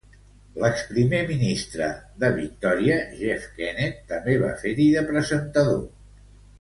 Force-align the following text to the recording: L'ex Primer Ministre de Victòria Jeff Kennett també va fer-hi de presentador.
L'ex 0.61 0.79
Primer 0.93 1.19
Ministre 1.31 1.89
de 2.23 2.31
Victòria 2.39 2.97
Jeff 3.21 3.45
Kennett 3.59 4.01
també 4.13 4.39
va 4.45 4.51
fer-hi 4.65 4.89
de 4.99 5.05
presentador. 5.13 5.83